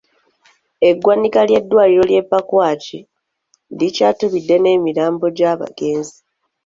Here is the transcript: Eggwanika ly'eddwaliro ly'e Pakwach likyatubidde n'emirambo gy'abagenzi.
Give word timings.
Eggwanika 0.89 1.41
ly'eddwaliro 1.49 2.03
ly'e 2.09 2.23
Pakwach 2.31 2.87
likyatubidde 3.79 4.55
n'emirambo 4.59 5.25
gy'abagenzi. 5.37 6.17